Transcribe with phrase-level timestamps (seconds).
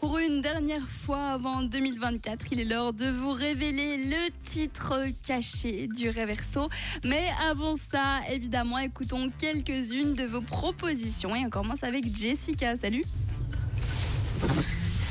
[0.00, 5.88] Pour une dernière fois avant 2024, il est l'heure de vous révéler le titre caché
[5.88, 6.68] du Réverso.
[7.04, 11.36] Mais avant ça, évidemment, écoutons quelques-unes de vos propositions.
[11.36, 12.76] Et on commence avec Jessica.
[12.76, 13.04] Salut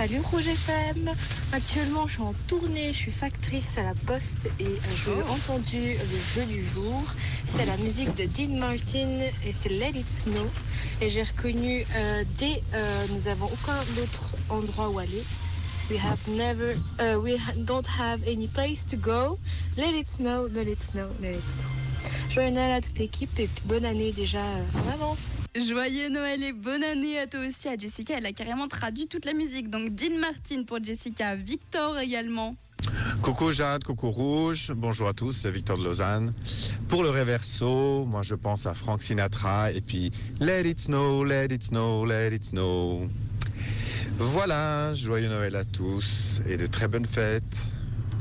[0.00, 1.10] Salut Rouge FM
[1.52, 5.30] Actuellement je suis en tournée, je suis factrice à la poste et euh, j'ai Oh.
[5.30, 7.02] entendu le jeu du jour.
[7.44, 10.46] C'est la musique de Dean Martin et c'est Let It Snow.
[11.02, 15.22] Et j'ai reconnu euh, dès euh, nous avons aucun autre endroit où aller.
[15.90, 19.38] We have never, euh, we don't have any place to go.
[19.76, 21.79] Let it snow, let it snow, let it snow.
[22.30, 25.40] Joyeux Noël à toute l'équipe et puis bonne année déjà euh, en avance.
[25.56, 28.14] Joyeux Noël et bonne année à toi aussi, à Jessica.
[28.16, 29.68] Elle a carrément traduit toute la musique.
[29.68, 32.54] Donc Dean Martin pour Jessica, Victor également.
[33.20, 36.32] Coucou Jade, coucou Rouge, bonjour à tous, c'est Victor de Lausanne.
[36.88, 41.46] Pour le réverso, moi je pense à Frank Sinatra et puis Let it snow, let
[41.46, 43.08] it snow, let it snow.
[44.18, 47.72] Voilà, joyeux Noël à tous et de très bonnes fêtes.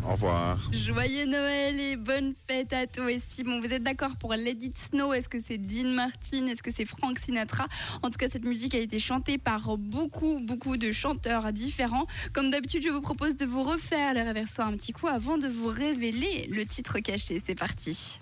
[0.05, 0.57] Au revoir.
[0.71, 3.43] Joyeux Noël et bonne fête à toi aussi.
[3.43, 5.13] Bon, vous êtes d'accord pour Let It Snow?
[5.13, 6.47] Est-ce que c'est Dean Martin?
[6.47, 7.67] Est-ce que c'est Frank Sinatra?
[8.01, 12.07] En tout cas, cette musique a été chantée par beaucoup, beaucoup de chanteurs différents.
[12.33, 15.47] Comme d'habitude, je vous propose de vous refaire le réverso un petit coup avant de
[15.47, 17.41] vous révéler le titre caché.
[17.45, 18.19] C'est parti.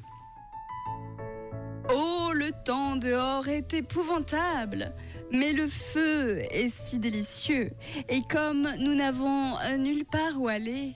[1.93, 4.93] Oh, le temps dehors est épouvantable.
[5.31, 7.71] Mais le feu est si délicieux.
[8.09, 10.93] Et comme nous n'avons euh, nulle part où aller,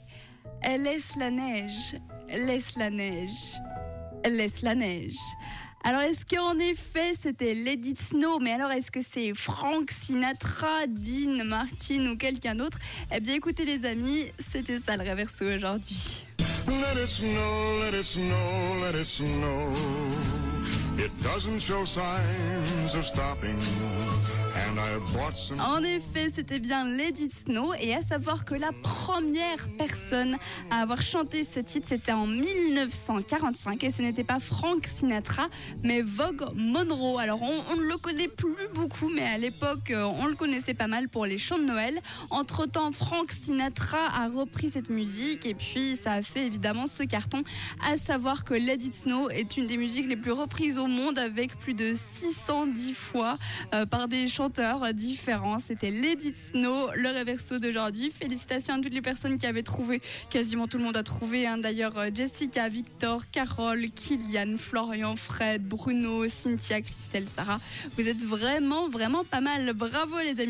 [0.77, 1.95] laisse la neige,
[2.29, 3.59] laisse la neige,
[4.25, 5.17] laisse la neige.
[5.83, 11.43] Alors est-ce qu'en effet c'était Lady Snow, mais alors est-ce que c'est Frank Sinatra, Dean
[11.43, 12.77] Martin ou quelqu'un d'autre?
[13.11, 16.25] Eh bien écoutez les amis, c'était ça le réverso aujourd'hui.
[16.67, 19.73] Let it snow, let it snow, let it snow.
[20.99, 23.57] It doesn't show signs of stopping.
[25.59, 30.37] En effet, c'était bien Lady Snow et à savoir que la première personne
[30.69, 35.47] à avoir chanté ce titre, c'était en 1945 et ce n'était pas Frank Sinatra,
[35.83, 37.19] mais Vogue Monroe.
[37.19, 40.87] Alors on, ne le connaît plus beaucoup, mais à l'époque, euh, on le connaissait pas
[40.87, 41.99] mal pour les chants de Noël.
[42.29, 47.43] Entre-temps, Frank Sinatra a repris cette musique et puis ça a fait évidemment ce carton,
[47.89, 51.57] à savoir que It Snow est une des musiques les plus reprises au monde avec
[51.57, 53.35] plus de 610 fois
[53.73, 54.40] euh, par des chanteurs
[54.93, 55.59] différents.
[55.59, 58.11] C'était It Snow, le réverso d'aujourd'hui.
[58.11, 61.45] Félicitations à toutes les personnes qui avaient trouvé, quasiment tout le monde a trouvé.
[61.45, 61.57] hein.
[61.57, 67.59] D'ailleurs, euh, Jessica, Victor, Carole, Kylian, Florian, Fred, Bruno, Cynthia, Christelle, Sarah.
[67.97, 69.73] Vous êtes vraiment, vraiment pas mal.
[69.73, 70.39] Bravo les amis.